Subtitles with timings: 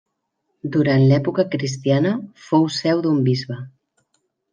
[0.75, 2.13] Durant l'època cristiana
[2.47, 3.59] fou seu d'un bisbe.